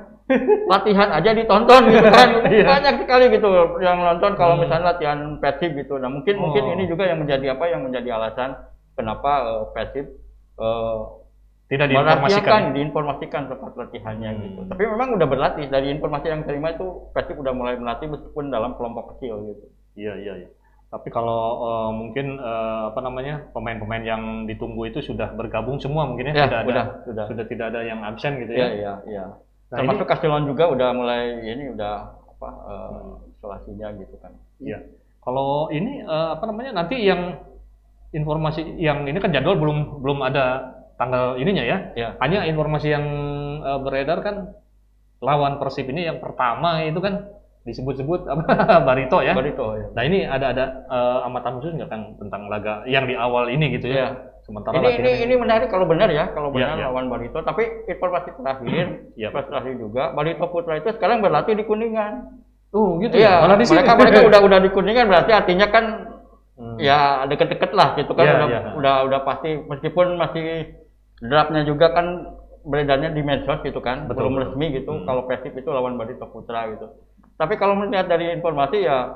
latihan 0.67 1.09
aja 1.09 1.31
ditonton 1.31 1.87
gitu 1.89 2.07
kan 2.07 2.29
Iya. 2.53 2.65
banyak 2.67 2.95
sekali 3.03 3.25
gitu 3.31 3.49
yang 3.79 3.97
nonton 3.99 4.35
kalau 4.35 4.59
Hmm. 4.59 4.67
misalnya 4.67 4.95
latihan 4.95 5.19
Persib 5.39 5.75
gitu 5.75 5.95
nah 5.95 6.11
mungkin 6.11 6.35
mungkin 6.37 6.63
Oh. 6.65 6.73
ini 6.75 6.87
juga 6.87 7.07
yang 7.07 7.23
menjadi 7.23 7.55
apa 7.55 7.65
yang 7.67 7.87
menjadi 7.87 8.09
alasan 8.15 8.55
kenapa 8.95 9.31
eh, 9.47 9.63
Persib 9.71 10.05
eh, 10.59 10.97
Tidak 11.69 11.85
diinformasikan. 11.85 12.73
diinformasikan 12.73 13.41
tempat 13.47 13.71
latihannya 13.75 14.29
Hmm. 14.31 14.41
gitu. 14.41 14.59
Tapi 14.67 14.83
memang 14.85 15.13
udah 15.13 15.27
berlatih 15.27 15.65
dari 15.65 15.87
informasi 15.89 16.27
yang 16.27 16.41
terima 16.41 16.73
itu 16.73 16.85
Persib 17.09 17.37
udah 17.37 17.53
mulai 17.53 17.77
melatih 17.77 18.09
meskipun 18.09 18.49
dalam 18.49 18.73
kelompok 18.73 19.15
kecil 19.15 19.37
gitu. 19.47 19.65
Iya 19.93 20.13
iya 20.17 20.33
iya. 20.35 20.49
Tapi 20.89 21.07
kalau 21.07 21.41
eh, 21.61 21.89
mungkin 21.93 22.25
eh, 22.35 22.81
apa 22.89 22.99
namanya 22.99 23.45
pemain-pemain 23.51 24.01
yang 24.01 24.23
ditunggu 24.43 24.89
itu 24.89 24.99
sudah 25.03 25.29
bergabung 25.31 25.77
semua 25.77 26.03
mungkin 26.03 26.27
ya, 26.27 26.33
Ya, 26.35 26.43
tidak 26.43 26.59
ada 26.59 26.65
udah, 26.67 26.85
sudah. 27.05 27.25
sudah 27.29 27.45
tidak 27.45 27.65
ada 27.69 27.81
yang 27.85 28.01
absen 28.01 28.41
gitu 28.41 28.49
ya. 28.51 28.67
iya 28.67 28.93
iya. 29.05 29.25
Nah, 29.69 29.77
Termasuk 29.77 30.09
Castellon 30.09 30.49
juga 30.49 30.65
udah 30.65 30.89
mulai 30.91 31.21
ini 31.45 31.69
udah 31.69 31.93
apa 32.33 32.49
eh, 32.49 32.89
Hmm. 32.89 33.29
isolasinya 33.29 33.87
gitu 33.93 34.17
kan. 34.17 34.33
Iya. 34.57 34.81
Kalau 35.21 35.69
ini 35.69 36.01
eh, 36.01 36.29
apa 36.33 36.49
namanya 36.49 36.81
nanti 36.81 36.97
yang 36.97 37.37
informasi 38.09 38.65
yang 38.75 39.05
ini 39.05 39.21
kan 39.21 39.29
jadwal 39.29 39.53
belum 39.53 40.01
belum 40.01 40.25
ada 40.25 40.73
tanggal 40.99 41.39
ininya 41.39 41.63
ya. 41.63 41.77
Iya. 41.95 42.09
Hanya 42.19 42.43
informasi 42.45 42.91
yang 42.91 43.05
eh, 43.63 43.79
beredar 43.79 44.19
kan 44.19 44.35
lawan 45.19 45.57
Persib 45.57 45.87
ini 45.87 46.05
yang 46.05 46.19
pertama 46.19 46.83
itu 46.83 46.99
kan 46.99 47.31
disebut-sebut 47.63 48.27
Barito 48.87 49.19
ya. 49.19 49.31
Barito 49.35 49.75
ya. 49.75 49.87
Nah 49.95 50.03
ini 50.03 50.23
ada 50.23 50.51
ada 50.51 50.65
eh, 50.85 51.27
amatan 51.27 51.59
khusus 51.59 51.75
nggak 51.75 51.89
kan 51.89 52.01
tentang 52.19 52.51
laga 52.51 52.83
yang 52.83 53.07
di 53.07 53.15
awal 53.15 53.47
ini 53.47 53.71
gitu 53.73 53.87
ya? 53.87 53.95
Iya. 53.95 54.09
Sementara 54.39 54.75
Ini 54.75 54.89
ini 54.97 55.11
ini 55.29 55.35
menarik 55.37 55.69
kalau 55.69 55.85
benar 55.85 56.09
ya, 56.09 56.31
kalau 56.33 56.49
Iya, 56.49 56.55
benar 56.73 56.75
iya. 56.75 56.85
lawan 56.89 57.05
Barito. 57.07 57.37
Tapi 57.39 57.85
informasi 57.85 58.33
terakhir, 58.33 58.85
Iya, 59.13 59.29
informasi 59.29 59.49
terakhir 59.51 59.73
juga 59.77 60.03
Barito 60.11 60.45
Putra 60.49 60.73
itu 60.75 60.89
sekarang 60.91 61.21
berlatih 61.21 61.53
di 61.53 61.63
Kuningan. 61.63 62.39
Oh 62.69 62.97
gitu 62.97 63.13
Iya, 63.17 63.39
ya. 63.39 63.43
Malah 63.45 63.57
di 63.57 63.65
sini. 63.65 63.75
mereka 63.81 63.93
mereka 63.95 64.19
udah 64.29 64.39
udah 64.41 64.59
di 64.59 64.69
Kuningan 64.69 65.05
berarti 65.07 65.31
artinya 65.31 65.67
kan 65.71 65.85
Hmm. 66.59 66.75
ya 66.75 67.23
deket-deket 67.23 67.71
lah 67.71 67.95
gitu 67.95 68.11
kan 68.11 68.27
Iya, 68.27 68.35
udah, 68.35 68.47
iya. 68.51 68.61
udah 68.75 68.95
udah 69.07 69.19
pasti 69.23 69.63
meskipun 69.63 70.19
masih 70.19 70.75
draftnya 71.21 71.63
juga 71.63 71.91
kan 71.91 72.05
beredarnya 72.61 73.09
di 73.09 73.21
medsos 73.21 73.59
gitu 73.61 73.79
kan 73.79 74.05
Betul, 74.05 74.27
belum 74.27 74.33
betul. 74.33 74.43
resmi 74.51 74.65
gitu 74.73 74.91
Hmm. 74.93 75.05
kalau 75.05 75.23
Persib 75.23 75.53
itu 75.53 75.69
lawan 75.69 75.95
Barito 75.95 76.25
Putra 76.25 76.67
gitu 76.69 76.91
tapi 77.35 77.55
kalau 77.55 77.73
melihat 77.73 78.05
dari 78.05 78.31
informasi 78.31 78.83
ya 78.83 79.15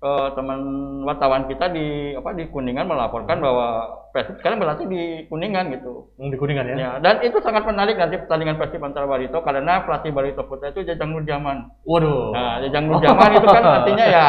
eh, 0.00 0.28
teman 0.32 0.60
wartawan 1.02 1.44
kita 1.44 1.68
di 1.68 2.14
apa 2.14 2.32
di 2.32 2.46
Kuningan 2.46 2.86
melaporkan 2.86 3.36
bahwa 3.36 3.68
Persib 4.10 4.38
sekarang 4.38 4.58
berlatih 4.58 4.86
di 4.86 5.02
Kuningan 5.26 5.70
gitu. 5.70 6.10
Hmm, 6.16 6.30
Di 6.30 6.36
Kuningan 6.36 6.66
ya? 6.66 6.74
Ya, 6.74 6.90
dan 6.98 7.22
itu 7.22 7.38
sangat 7.38 7.62
menarik 7.62 7.94
nanti 7.94 8.18
pertandingan 8.18 8.56
Persib 8.56 8.80
antara 8.80 9.06
Barito 9.06 9.38
karena 9.38 9.84
pelatih 9.84 10.10
Barito 10.10 10.42
Putra 10.42 10.70
itu 10.70 10.82
Jajang 10.82 11.14
Nurjaman. 11.14 11.70
Waduh. 11.84 12.32
Nah, 12.32 12.58
Jajang 12.58 12.90
Nurjaman 12.90 13.30
itu 13.34 13.46
kan 13.46 13.62
artinya 13.62 14.04
ya 14.04 14.26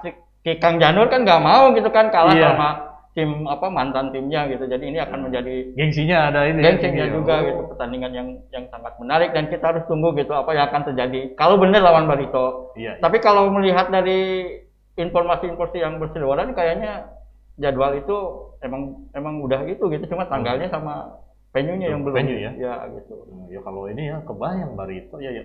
si 0.00 0.10
Kang 0.56 0.80
Janur 0.80 1.06
kan 1.06 1.22
nggak 1.22 1.38
mau 1.38 1.70
gitu 1.70 1.86
kan 1.90 2.08
kalah 2.08 2.32
Iya. 2.32 2.50
sama 2.50 2.89
tim 3.10 3.42
apa 3.44 3.66
mantan 3.66 4.10
timnya 4.10 4.46
gitu. 4.46 4.64
Jadi 4.64 4.84
ini 4.86 4.98
akan 4.98 5.26
menjadi 5.26 5.74
Gengsinya 5.74 6.30
ada 6.30 6.46
ini. 6.46 6.62
ya, 6.62 6.64
gengsinya 6.70 7.04
ini. 7.04 7.14
juga 7.14 7.34
Oh. 7.34 7.44
gitu 7.44 7.62
pertandingan 7.68 8.12
yang 8.14 8.28
yang 8.48 8.64
sangat 8.68 8.94
menarik 8.96 9.30
dan 9.34 9.50
kita 9.50 9.64
harus 9.66 9.84
tunggu 9.84 10.14
gitu 10.14 10.30
apa 10.30 10.50
yang 10.52 10.70
akan 10.70 10.82
terjadi 10.88 11.20
kalau 11.34 11.58
benar 11.58 11.82
lawan 11.82 12.06
Barito. 12.06 12.70
Iya. 12.74 12.94
iya. 12.96 13.02
Tapi 13.02 13.18
kalau 13.18 13.50
melihat 13.50 13.90
dari 13.90 14.46
informasi-informasi 14.94 15.78
yang 15.78 15.98
berseliweran 15.98 16.52
kayaknya 16.52 17.08
jadwal 17.56 17.92
itu 17.92 18.16
emang 18.60 18.82
emang 19.12 19.40
udah 19.40 19.64
gitu 19.64 19.88
gitu 19.88 20.04
cuma 20.08 20.26
tanggalnya 20.26 20.68
sama 20.68 21.18
venue-nya 21.50 21.90
yang 21.90 22.06
belum 22.06 22.14
Venue 22.14 22.38
ya? 22.38 22.52
ya 22.54 22.74
gitu. 22.94 23.26
Hmm, 23.26 23.50
Ya 23.50 23.58
kalau 23.60 23.90
ini 23.90 24.06
ya 24.06 24.22
kebayang 24.22 24.78
Barito 24.78 25.18
ya 25.18 25.30
ya. 25.32 25.44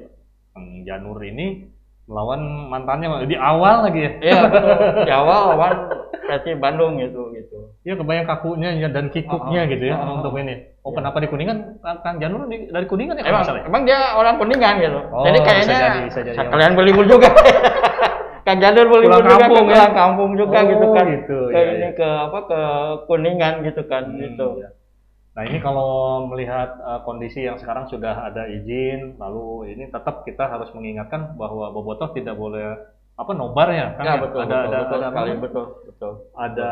Kang 0.53 0.86
Janur 0.86 1.17
ini 1.19 1.65
melawan 2.05 2.38
mantannya 2.67 3.25
di 3.25 3.33
awal 3.33 3.81
lagi 3.81 4.00
ya. 4.00 4.12
Iya 4.21 4.39
betul. 4.45 4.75
Di 5.01 5.12
awal 5.12 5.39
lawan 5.51 5.74
Persib 6.21 6.57
Bandung 6.57 6.97
gitu 6.97 7.29
gitu. 7.31 7.57
Ya 7.81 7.93
kebayang 7.93 8.25
kakunya 8.25 8.69
ya, 8.75 8.89
dan 8.89 9.09
kikuknya 9.09 9.62
Oh, 9.62 9.65
oh. 9.65 9.71
gitu 9.71 9.83
ya 9.83 9.95
Oh, 9.95 10.01
oh. 10.03 10.15
untuk 10.19 10.33
ini. 10.35 10.55
Oh 10.79 10.89
Iya. 10.89 10.95
kenapa 10.95 11.17
di 11.17 11.27
Kuningan? 11.27 11.57
Kang- 12.01 12.17
Janur 12.17 12.45
di- 12.45 12.65
dari 12.67 12.85
Kuningan 12.85 13.15
ya 13.15 13.25
Emang, 13.25 13.41
ya? 13.43 13.62
emang 13.63 13.81
dia 13.83 14.00
orang 14.13 14.35
Kuningan 14.35 14.74
gitu. 14.79 15.00
Oh, 15.07 15.21
Jadi 15.24 15.38
bisa 15.38 15.47
kayaknya 15.47 15.77
jadi, 15.79 16.00
bisa 16.03 16.19
jadi. 16.24 16.38
sekalian 16.39 16.74
berlibur 16.74 17.05
juga. 17.05 17.29
Kang 18.45 18.62
Janur 18.62 18.85
berlibur 18.88 19.17
Pulang 19.17 19.25
juga 19.27 19.41
kampung 19.41 19.65
ke 19.65 19.74
ya? 19.74 19.88
kampung 19.91 20.31
juga 20.35 20.57
Oh, 20.57 20.65
gitu 20.67 20.85
kan. 20.88 21.05
gitu, 21.09 21.38
Ke 21.47 21.57
iya, 21.57 21.65
ini 21.67 21.79
iya. 21.79 21.89
ke 21.91 22.07
apa 22.24 22.39
ke 22.43 22.59
Kuningan 23.03 23.53
gitu 23.63 23.81
kan 23.85 24.03
Hmm, 24.05 24.17
gitu. 24.19 24.47
iya. 24.62 24.69
Nah 25.35 25.43
ini 25.43 25.59
kalau 25.59 26.23
melihat 26.31 26.79
uh, 26.79 27.03
kondisi 27.03 27.43
yang 27.43 27.59
sekarang 27.59 27.91
sudah 27.91 28.31
ada 28.31 28.47
izin, 28.47 29.19
lalu 29.19 29.75
ini 29.75 29.91
tetap 29.91 30.23
kita 30.23 30.47
harus 30.47 30.71
mengingatkan 30.71 31.35
bahwa 31.35 31.75
Bobotoh 31.75 32.15
tidak 32.15 32.39
boleh 32.39 32.79
apa 33.15 33.31
nobar 33.31 33.71
ya, 33.71 33.95
kan 33.95 34.03
Ya, 34.03 34.13
ya? 34.15 34.21
betul, 34.27 34.39
ada 34.43 34.47
betul, 34.47 34.59
ada 34.67 34.79
betul 34.83 34.95
ada 34.99 35.07
sekali, 35.07 35.31
betul, 35.39 35.65
betul. 35.87 36.13
ada 36.35 36.71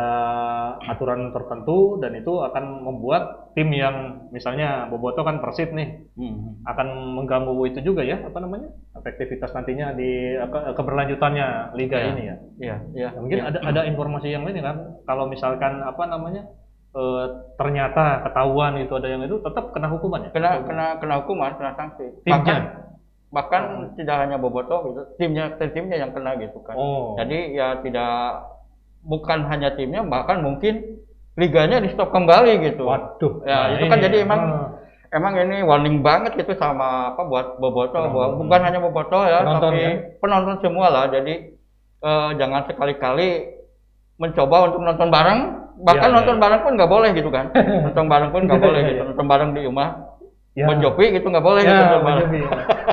aturan 0.91 1.31
tertentu 1.31 1.77
dan 2.03 2.11
itu 2.19 2.33
akan 2.43 2.83
membuat 2.83 3.23
tim 3.55 3.71
yang 3.71 4.27
misalnya 4.31 4.87
Bobotoh 4.91 5.23
kan 5.23 5.39
Persib 5.39 5.71
nih 5.71 6.03
Hmm. 6.13 6.61
akan 6.67 7.17
mengganggu 7.19 7.57
itu 7.73 7.79
juga 7.81 8.05
ya 8.05 8.21
apa 8.21 8.37
namanya 8.37 8.69
efektivitas 8.93 9.49
nantinya 9.49 9.97
di 9.97 10.35
apa, 10.37 10.77
keberlanjutannya 10.77 11.73
liga 11.73 11.97
Ya. 11.97 12.07
ini 12.11 12.21
ya. 12.21 12.35
Iya, 12.59 12.75
iya. 12.93 13.09
Nah, 13.15 13.21
mungkin 13.23 13.39
iya. 13.39 13.47
ada 13.49 13.59
ada 13.63 13.81
informasi 13.87 14.27
yang 14.29 14.43
lain 14.45 14.59
ya 14.61 14.65
kan 14.67 14.77
kalau 15.09 15.25
misalkan 15.25 15.81
apa 15.81 16.03
namanya 16.05 16.43
eh, 16.93 17.25
ternyata 17.57 18.21
ketahuan 18.29 18.77
itu 18.77 18.93
ada 18.93 19.07
yang 19.09 19.21
itu 19.25 19.41
tetap 19.41 19.73
kena 19.73 19.89
hukuman 19.89 20.25
ya 20.25 20.31
kena 20.31 20.61
kena 20.63 20.85
kena 21.01 21.15
hukuman, 21.25 21.57
kena 21.57 21.73
sanksi. 21.73 22.05
Timnya? 22.23 22.37
Bahkan 22.37 22.59
bahkan 23.33 23.63
tidak 23.97 24.17
hanya 24.21 24.37
Boboto 24.37 24.93
gitu, 24.93 25.01
timnya 25.17 25.49
timnya 25.57 25.97
yang 25.97 26.13
kena 26.13 26.37
gitu 26.37 26.61
kan. 26.61 26.77
oh 26.77 27.17
Jadi 27.17 27.57
ya 27.57 27.81
tidak 27.81 28.45
bukan 29.01 29.49
hanya 29.49 29.73
timnya, 29.73 30.05
bahkan 30.05 30.45
mungkin 30.45 31.01
liganya 31.33 31.81
di 31.81 31.89
stop 31.97 32.13
kembali 32.13 32.61
gitu. 32.61 32.85
waduh 32.85 33.41
Ya, 33.41 33.57
Nah, 33.57 33.65
itu 33.73 33.83
kan 33.89 33.97
ini, 33.97 34.05
jadi 34.05 34.17
emang 34.21 34.41
ah, 34.53 34.67
emang 35.09 35.33
ini 35.41 35.65
warning 35.65 36.05
banget 36.05 36.37
gitu 36.37 36.53
sama 36.61 37.17
apa 37.17 37.25
buat 37.25 37.57
Boboto, 37.57 37.97
Penonton. 37.97 38.45
bukan 38.45 38.61
hanya 38.61 38.77
Boboto 38.77 39.25
ya, 39.25 39.41
Penonton, 39.41 39.61
tapi 39.73 39.81
ya. 39.81 39.93
penonton 40.21 40.55
semua 40.61 40.87
lah. 40.93 41.05
Jadi 41.09 41.33
eh, 42.05 42.29
jangan 42.37 42.69
sekali-kali 42.69 43.29
mencoba 44.17 44.69
untuk 44.69 44.81
nonton 44.81 45.09
bareng, 45.09 45.39
bahkan 45.81 46.09
Iya, 46.09 46.15
nonton 46.21 46.35
iya. 46.37 46.41
bareng 46.41 46.59
pun 46.61 46.71
nggak 46.77 46.91
boleh 46.91 47.09
gitu 47.13 47.29
kan. 47.29 47.45
nonton 47.89 48.05
bareng 48.07 48.29
pun 48.29 48.41
nggak 48.45 48.61
boleh 48.65 48.81
gitu, 48.87 49.01
nonton 49.03 49.27
bareng 49.27 49.49
di 49.51 49.61
rumah. 49.65 49.89
ya, 50.53 50.69
Bon 50.69 50.77
Jovi 50.77 51.05
gitu 51.09 51.25
nggak 51.27 51.41
boleh 51.41 51.61
gitu, 51.65 51.73
ya, 51.73 51.81
nonton 51.81 51.97
Bon 51.97 52.07
bareng. 52.07 52.27
Jovi. 52.29 52.39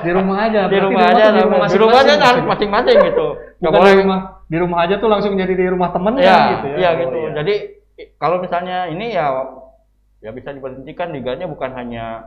di 0.01 0.11
rumah 0.17 0.37
aja 0.41 0.61
Di 0.73 0.79
rumah 0.81 1.03
aja, 1.07 1.25
di 1.29 1.41
di 1.69 1.77
rumah 1.79 1.99
aja 2.01 2.13
harus 2.17 2.45
masing-masing 2.47 2.97
gitu. 3.05 3.27
Nggak 3.61 3.73
boleh 3.73 3.91
di 3.91 4.01
rumah 4.01 4.21
di 4.51 4.57
rumah 4.59 4.79
aja 4.83 4.95
tuh 4.97 5.07
langsung 5.07 5.37
jadi 5.37 5.53
di 5.53 5.67
rumah 5.69 5.93
temen 5.93 6.15
ya, 6.17 6.27
kan 6.27 6.43
gitu 6.51 6.67
ya 6.67 6.77
iya 6.77 6.89
Oh, 6.91 6.95
gitu. 6.99 7.17
iya. 7.17 7.31
Jadi 7.39 7.55
kalau 8.17 8.37
misalnya 8.41 8.89
ini 8.89 9.13
ya 9.13 9.27
ya 10.21 10.31
bisa 10.33 10.51
diberhentikan 10.51 11.13
liganya 11.13 11.47
bukan 11.47 11.71
hanya 11.73 12.25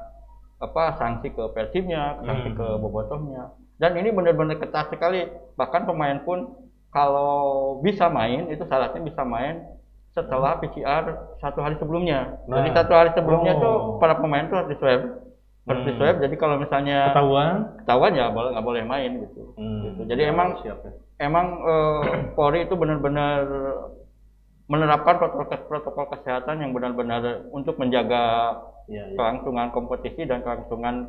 apa 0.58 0.96
sanksi 0.96 1.30
ke 1.30 1.44
Persibnya, 1.52 2.22
sanksi 2.22 2.54
Hmm. 2.54 2.58
ke 2.58 2.68
Bobotohnya. 2.80 3.52
Dan 3.76 3.98
ini 3.98 4.10
benar-benar 4.10 4.56
ketat 4.56 4.88
sekali. 4.88 5.28
Bahkan 5.54 5.84
pemain 5.84 6.22
pun 6.22 6.63
kalau 6.94 7.34
bisa 7.82 8.06
main 8.08 8.48
itu 8.48 8.62
syaratnya 8.64 9.02
bisa 9.02 9.26
main 9.26 9.66
setelah 10.14 10.62
PCR 10.62 11.04
satu 11.42 11.60
hari 11.60 11.74
sebelumnya. 11.82 12.38
Nah. 12.46 12.62
Jadi 12.62 12.70
satu 12.78 12.94
hari 12.94 13.10
sebelumnya 13.18 13.58
Oh. 13.58 13.62
tuh 13.62 13.76
para 13.98 14.14
pemain 14.14 14.46
tuh 14.46 14.62
harus 14.62 14.70
di 14.70 14.78
swab, 14.78 15.02
harus 15.66 15.82
di 15.84 15.92
Hmm. 15.92 15.98
swab. 15.98 16.16
Jadi 16.22 16.36
kalau 16.38 16.56
misalnya 16.62 17.10
ketahuan 17.10 17.54
ketahuan 17.82 18.14
ya 18.14 18.30
boleh 18.30 18.50
nggak 18.54 18.64
boleh 18.64 18.84
main 18.86 19.12
gitu. 19.20 19.58
hmm, 19.58 19.82
Gitu. 19.90 20.02
Jadi 20.06 20.22
emang 20.24 20.62
siap 20.62 20.80
ya. 20.86 20.92
emang 21.20 21.46
eh, 21.66 22.02
Polri 22.38 22.62
itu 22.62 22.78
benar-benar 22.78 23.42
menerapkan 24.64 25.20
protokol 25.20 25.46
protokol 25.68 26.06
kesehatan 26.10 26.62
yang 26.62 26.72
benar-benar 26.72 27.50
untuk 27.50 27.76
menjaga 27.76 28.54
Iya, 28.84 29.00
iya. 29.02 29.16
kelangsungan 29.16 29.72
kompetisi 29.72 30.28
dan 30.28 30.44
kelangsungan 30.44 31.08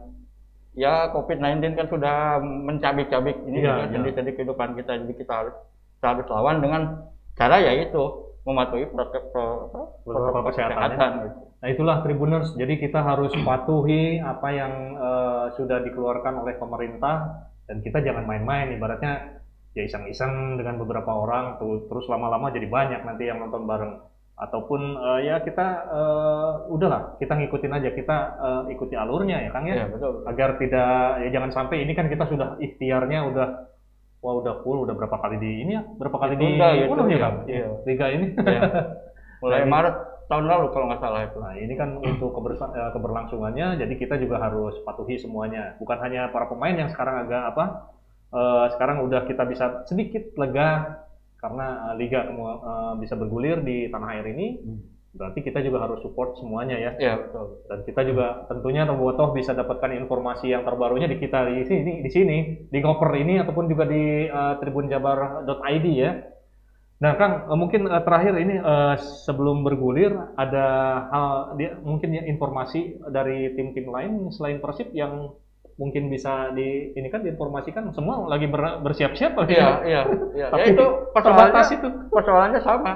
ya 0.74 1.10
COVID-19 1.10 1.74
kan 1.74 1.86
sudah 1.90 2.38
mencabik-cabik 2.38 3.34
ini 3.44 3.62
juga 3.62 3.82
iya. 3.82 3.90
sendi-sendi 3.90 4.30
kehidupan 4.32 4.74
kita 4.74 4.94
jadi 4.96 5.12
kita 5.12 5.32
harus 5.34 5.54
harus 6.04 6.26
lawan 6.28 6.60
dengan 6.60 7.08
cara 7.34 7.58
yaitu 7.58 8.02
mematuhi 8.44 8.84
protokol 8.92 9.72
pro- 9.72 9.90
Protokol 10.04 10.52
kesehatan, 10.52 10.90
ya. 10.94 11.08
gitu. 11.24 11.40
Nah 11.64 11.68
itulah 11.72 11.96
Tribuners, 12.04 12.52
jadi 12.60 12.76
kita 12.76 13.00
harus 13.00 13.32
patuhi 13.40 14.20
apa 14.20 14.48
yang 14.52 14.72
eh, 14.94 15.44
sudah 15.56 15.80
dikeluarkan 15.80 16.44
oleh 16.44 16.60
pemerintah 16.60 17.48
dan 17.64 17.80
kita 17.80 18.04
jangan 18.04 18.28
main-main, 18.28 18.76
ibaratnya 18.76 19.40
ya 19.72 19.88
iseng-iseng 19.88 20.60
dengan 20.60 20.76
beberapa 20.76 21.08
orang, 21.08 21.56
tuh, 21.56 21.88
terus 21.88 22.04
lama-lama 22.06 22.52
jadi 22.52 22.68
banyak 22.68 23.00
nanti 23.02 23.26
yang 23.26 23.40
nonton 23.40 23.64
bareng. 23.64 23.96
Ataupun 24.36 24.80
eh, 25.00 25.20
ya 25.24 25.40
kita 25.40 25.66
eh, 25.88 26.52
udahlah, 26.68 27.16
kita 27.16 27.32
ngikutin 27.40 27.72
aja, 27.72 27.90
kita 27.96 28.16
eh, 28.36 28.62
ikuti 28.76 28.92
alurnya 28.92 29.40
ya 29.40 29.50
Kang 29.50 29.64
Ya, 29.64 29.82
ya, 29.82 29.86
betul. 29.88 30.20
agar 30.28 30.60
tidak 30.60 30.92
ya 31.24 31.28
jangan 31.32 31.50
sampai 31.50 31.80
ini 31.80 31.96
kan 31.96 32.12
kita 32.12 32.28
sudah 32.28 32.60
ikhtiarnya 32.60 33.24
udah 33.24 33.48
wah 34.24 34.40
udah 34.40 34.64
full, 34.64 34.88
udah 34.88 34.96
berapa 34.96 35.20
kali 35.20 35.36
di 35.36 35.60
ini 35.60 35.76
ya, 35.76 35.84
berapa 35.84 36.16
kali 36.16 36.34
di 36.40 36.48
gitu, 36.56 37.12
ya. 37.12 37.20
Kang? 37.20 37.36
Iya. 37.44 37.66
Liga 37.84 38.06
ini. 38.08 38.26
Ya. 38.40 38.60
Mulai 39.44 39.60
Jadi- 39.60 39.70
Maret 39.76 39.96
tahun 40.24 40.44
lalu 40.48 40.66
kalau 40.72 40.86
nggak 40.88 41.02
salah 41.04 41.20
itu. 41.28 41.36
Nah, 41.36 41.52
ini 41.60 41.74
kan 41.76 42.00
untuk 42.00 42.32
kebersa- 42.32 42.72
eh, 42.72 42.90
keberlangsungannya, 42.96 43.76
jadi 43.76 43.94
kita 44.00 44.16
juga 44.16 44.40
harus 44.40 44.80
patuhi 44.80 45.20
semuanya. 45.20 45.76
Bukan 45.76 46.00
hanya 46.00 46.32
para 46.32 46.48
pemain 46.48 46.72
yang 46.72 46.88
sekarang 46.88 47.28
agak 47.28 47.52
apa, 47.52 47.64
eh, 48.32 48.66
sekarang 48.72 49.04
udah 49.04 49.28
kita 49.28 49.44
bisa 49.44 49.84
sedikit 49.84 50.32
lega 50.40 50.96
karena 51.36 51.92
eh, 51.92 51.94
liga 52.00 52.24
eh, 52.24 52.92
bisa 52.96 53.20
bergulir 53.20 53.60
di 53.60 53.92
tanah 53.92 54.08
air 54.16 54.32
ini. 54.32 54.64
Berarti 55.14 55.40
kita 55.46 55.62
juga 55.62 55.78
harus 55.86 56.02
support 56.02 56.34
semuanya 56.42 56.76
ya. 56.76 56.92
Ya, 56.98 57.14
betul. 57.14 57.62
Dan 57.70 57.78
kita 57.86 58.00
juga 58.02 58.26
tentunya 58.50 58.82
Bobotoh 58.82 59.30
bisa 59.30 59.54
dapatkan 59.54 59.94
informasi 59.94 60.50
yang 60.50 60.66
terbarunya 60.66 61.06
di 61.06 61.16
kita 61.22 61.46
di 61.46 61.62
sini, 61.70 61.92
di 62.02 62.10
sini, 62.10 62.36
di 62.66 62.78
Ngoper 62.82 63.10
ini 63.22 63.38
ataupun 63.38 63.70
juga 63.70 63.86
di 63.86 64.26
eh, 64.26 64.54
tribunjabar.id 64.58 65.86
ya. 65.94 66.12
Nah, 67.02 67.12
Kang, 67.18 67.32
eh, 67.50 67.58
mungkin 67.58 67.86
eh, 67.90 68.02
terakhir 68.06 68.34
ini 68.38 68.54
eh, 68.58 68.94
sebelum 69.26 69.62
bergulir 69.66 70.12
ada 70.38 70.66
hal 71.10 71.28
dia 71.58 71.78
mungkin 71.82 72.10
ya 72.14 72.22
informasi 72.26 72.98
dari 73.10 73.52
tim-tim 73.58 73.86
lain 73.90 74.30
selain 74.34 74.58
Persib 74.62 74.90
yang 74.94 75.34
mungkin 75.74 76.06
bisa 76.06 76.54
di 76.54 76.94
ini 76.94 77.08
kan 77.10 77.26
diinformasikan 77.26 77.90
semua 77.90 78.30
lagi 78.30 78.46
ber- 78.46 78.78
bersiap-siap 78.82 79.34
Iya, 79.46 79.46
ya. 79.50 79.70
iya, 79.90 80.00
iya. 80.38 80.46
Ya 80.46 80.46
Tapi 80.54 80.70
itu 80.74 80.86
terbatas 81.18 81.66
persoalannya 81.66 81.76
itu. 81.82 81.88
persoalannya 82.14 82.60
sama 82.62 82.92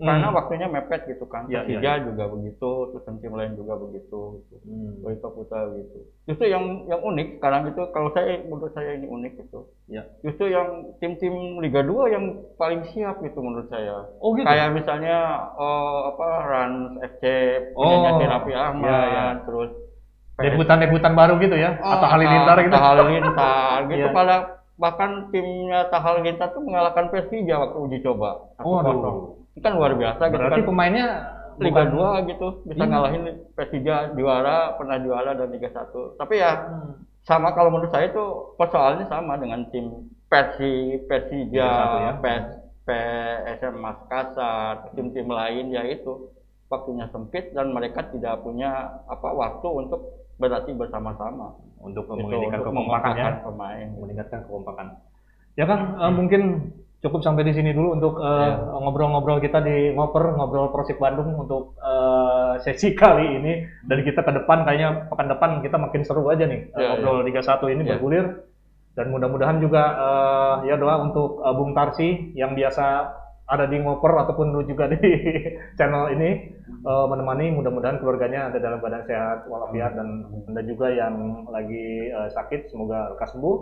karena 0.00 0.32
Hmm. 0.32 0.38
waktunya 0.40 0.66
mepet 0.66 1.04
gitu 1.04 1.28
kan. 1.28 1.44
Iya, 1.46 1.60
Persija 1.60 1.92
juga 2.08 2.24
begitu, 2.32 2.70
terus 2.90 3.04
tim 3.20 3.34
lain 3.36 3.52
juga 3.52 3.76
begitu. 3.76 4.40
Gitu. 4.48 4.56
Hmm. 4.64 5.20
Putra 5.20 5.68
gitu. 5.76 5.98
Justru 6.24 6.48
yang 6.48 6.88
yang 6.88 7.00
unik 7.04 7.38
sekarang 7.38 7.68
itu 7.68 7.82
kalau 7.92 8.08
saya 8.16 8.40
menurut 8.48 8.72
saya 8.72 8.96
ini 8.96 9.06
unik 9.06 9.32
gitu. 9.46 9.68
Ya. 9.86 10.02
Justru 10.24 10.48
yang 10.48 10.96
tim-tim 10.98 11.60
Liga 11.60 11.84
2 11.84 12.08
yang 12.08 12.24
paling 12.56 12.82
siap 12.90 13.20
gitu 13.20 13.38
menurut 13.38 13.68
saya. 13.68 14.08
Oh 14.18 14.32
gitu. 14.32 14.48
Kayak 14.48 14.72
misalnya 14.72 15.16
eh, 15.54 15.98
apa 16.10 16.28
Rans 16.48 16.96
FC 17.04 17.22
Oh, 17.76 17.84
punyanya 17.84 18.10
si 18.16 18.24
Raffi 18.26 18.52
Ahmad, 18.56 18.88
iya, 18.88 19.00
iya. 19.06 19.24
terus 19.44 19.70
Debutan-debutan 20.40 21.12
baru 21.12 21.36
gitu 21.36 21.52
ya 21.52 21.76
Oh, 21.84 21.92
atau 22.00 22.08
Halilintar 22.16 22.56
gitu. 22.64 22.72
Atta 22.72 22.96
Halilintar 22.96 23.78
gitu 23.92 24.00
Iya. 24.08 24.16
pada 24.16 24.36
bahkan 24.80 25.28
timnya 25.28 25.84
Atta 25.84 26.00
Halilintar 26.00 26.50
tuh 26.50 26.64
mengalahkan 26.64 27.12
Persija 27.12 27.54
waktu 27.60 27.78
uji 27.78 27.98
coba. 28.00 28.48
1-0. 28.56 28.64
Waduh. 28.64 29.14
Itu 29.52 29.60
kan 29.60 29.76
luar 29.76 29.92
biasa 29.94 30.22
gitu 30.26 30.40
Berarti 30.40 30.62
kan. 30.64 30.68
pemainnya 30.72 31.06
Liga 31.60 31.84
bukan- 31.84 31.92
2 31.92 32.28
gitu 32.32 32.46
bisa 32.64 32.82
Iya. 32.82 32.88
ngalahin 32.88 33.22
Persija 33.52 33.94
juara, 34.16 34.58
pernah 34.80 34.96
juara 34.96 35.36
dan 35.36 35.52
Liga 35.52 35.68
1. 35.68 36.16
Tapi 36.16 36.40
ya 36.40 36.56
Hmm. 36.56 36.96
sama 37.20 37.52
kalau 37.52 37.68
menurut 37.68 37.92
saya 37.92 38.08
itu 38.08 38.24
persoalannya 38.56 39.04
sama 39.04 39.36
dengan 39.36 39.68
tim 39.68 40.08
Persi, 40.24 40.96
Persija, 41.04 41.68
ya. 42.00 42.12
Pers, 42.22 42.48
PSM 42.86 43.76
Makassar, 43.76 44.88
tim-tim 44.94 45.26
lain 45.26 45.68
ya 45.68 45.82
itu 45.84 46.30
waktunya 46.70 47.10
sempit 47.10 47.50
dan 47.50 47.74
mereka 47.74 48.06
tidak 48.08 48.40
punya 48.40 48.70
apa 49.04 49.28
waktu 49.28 49.68
untuk 49.68 50.00
berlatih 50.38 50.72
bersama-sama 50.72 51.52
untuk 51.80 52.04
meningkatkan 52.08 52.60
untuk 52.60 52.72
kekompakan 52.72 53.12
ya. 53.16 53.24
memanfaatkan 53.24 53.34
pemain. 53.44 53.86
meningkatkan 53.96 54.38
kekompakan. 54.46 54.86
Ya 55.58 55.64
kan 55.66 55.80
eh, 55.98 56.12
mungkin 56.12 56.42
cukup 57.00 57.24
sampai 57.24 57.48
di 57.48 57.56
sini 57.56 57.72
dulu 57.72 57.96
untuk 57.96 58.14
eh, 58.20 58.50
ngobrol-ngobrol 58.76 59.40
kita 59.40 59.64
di 59.64 59.96
ngoper 59.96 60.36
ngobrol 60.36 60.68
Persib 60.68 61.00
Bandung 61.00 61.32
untuk 61.34 61.74
eh, 61.80 62.60
sesi 62.60 62.92
kali 63.00 63.40
ini 63.40 63.52
dan 63.88 64.04
kita 64.04 64.20
ke 64.20 64.32
depan 64.36 64.68
kayaknya 64.68 65.08
pekan 65.08 65.28
depan 65.32 65.50
kita 65.64 65.76
makin 65.80 66.04
seru 66.04 66.28
aja 66.28 66.44
nih 66.44 66.68
eh, 66.68 66.76
Ya, 66.76 66.88
ngobrol 66.96 67.24
Liga 67.24 67.40
1 67.40 67.56
ini 67.72 67.82
Ya. 67.88 67.96
bergulir 67.96 68.44
dan 68.92 69.06
mudah-mudahan 69.08 69.58
juga 69.64 69.82
eh, 69.96 70.54
ya 70.68 70.76
doa 70.76 71.00
untuk 71.00 71.40
eh, 71.40 71.54
Bung 71.56 71.72
Tarsi 71.72 72.36
yang 72.36 72.52
biasa 72.52 73.16
ada 73.50 73.66
di 73.66 73.82
ngoper 73.82 74.14
ataupun 74.14 74.54
lu 74.54 74.62
juga 74.62 74.86
di 74.86 74.98
channel 75.78 76.14
ini 76.14 76.54
eh, 76.70 77.06
menemani. 77.10 77.50
Mudah-mudahan 77.58 77.98
keluarganya 77.98 78.48
ada 78.48 78.62
dalam 78.62 78.78
keadaan 78.78 79.04
sehat 79.10 79.38
walafiat 79.50 79.98
dan 79.98 80.30
anda 80.46 80.62
juga 80.62 80.86
yang 80.94 81.44
lagi 81.50 82.14
eh, 82.14 82.28
sakit 82.30 82.70
semoga 82.70 83.10
lekas 83.12 83.34
sembuh. 83.34 83.58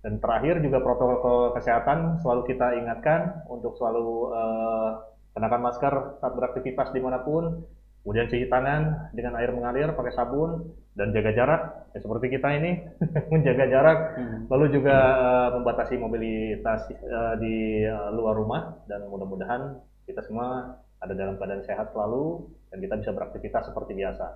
Dan 0.00 0.16
terakhir 0.16 0.64
juga 0.64 0.80
protokol 0.80 1.52
kesehatan 1.56 2.24
selalu 2.24 2.42
kita 2.48 2.72
ingatkan 2.76 3.44
untuk 3.48 3.76
selalu 3.80 4.32
eh, 4.36 4.90
kenakan 5.32 5.60
masker 5.64 5.94
saat 6.20 6.32
beraktivitas 6.36 6.92
di 6.92 7.00
mana 7.00 7.24
pun 7.24 7.64
kemudian 8.00 8.26
cuci 8.32 8.46
tangan 8.48 9.12
dengan 9.12 9.36
air 9.36 9.52
mengalir 9.52 9.92
pakai 9.92 10.12
sabun 10.16 10.72
dan 10.96 11.12
jaga 11.12 11.30
jarak 11.36 11.62
ya, 11.92 11.98
seperti 12.00 12.26
kita 12.32 12.48
ini 12.56 12.80
menjaga 13.32 13.64
jarak 13.68 13.98
Hmm. 14.16 14.48
lalu 14.48 14.80
juga 14.80 14.96
eh, 14.96 15.48
membatasi 15.60 15.94
mobilitas 16.00 16.88
eh, 16.90 17.34
di 17.38 17.84
eh, 17.84 18.10
luar 18.16 18.34
rumah 18.36 18.80
dan 18.88 19.04
mudah-mudahan 19.06 19.78
kita 20.08 20.24
semua 20.26 20.80
ada 21.00 21.12
dalam 21.16 21.36
keadaan 21.40 21.64
sehat 21.64 21.92
selalu 21.92 22.50
dan 22.68 22.78
kita 22.84 22.94
bisa 23.00 23.10
beraktivitas 23.16 23.72
seperti 23.72 23.96
biasa. 23.96 24.26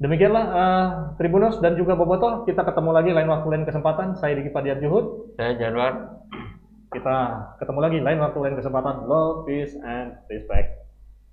Demikianlah 0.00 0.44
eh, 0.48 0.88
Tribunus 1.20 1.60
dan 1.60 1.76
juga 1.76 1.94
Boboto, 1.94 2.48
kita 2.48 2.64
ketemu 2.64 2.90
lagi 2.94 3.10
lain 3.12 3.28
waktu 3.28 3.46
lain 3.52 3.64
kesempatan. 3.68 4.16
Saya 4.16 4.32
Diki 4.40 4.50
Padiat 4.50 4.80
Juhud, 4.80 5.36
Saya 5.36 5.54
Januar 5.60 6.20
kita 6.90 7.16
ketemu 7.62 7.78
lagi 7.78 7.98
lain 8.02 8.18
waktu 8.18 8.38
lain 8.42 8.56
kesempatan. 8.58 9.06
Love, 9.06 9.46
peace, 9.46 9.78
and 9.78 10.18
respect. 10.26 10.79